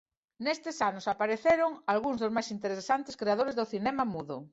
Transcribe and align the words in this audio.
Nestes 0.45 0.77
anos 0.89 1.05
apareceron 1.13 1.71
algúns 1.93 2.17
dos 2.19 2.33
máis 2.35 2.49
interesantes 2.55 3.17
creadores 3.21 3.57
do 3.59 3.69
cinema 3.73 4.03
mudo. 4.13 4.37